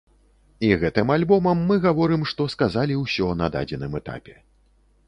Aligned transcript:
І 0.69 0.71
гэтым 0.83 1.13
альбомам 1.17 1.61
мы 1.73 1.77
гаворым, 1.85 2.27
што 2.33 2.49
сказалі 2.55 2.99
ўсё 3.05 3.31
на 3.45 3.53
дадзеным 3.59 3.91
этапе. 4.03 4.35